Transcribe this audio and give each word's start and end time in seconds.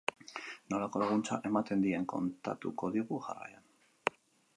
Nolako 0.73 1.01
laguntza 1.01 1.37
ematen 1.49 1.83
dien 1.83 2.07
kontatuko 2.13 2.89
digu 2.97 3.21
jarraian. 3.27 4.21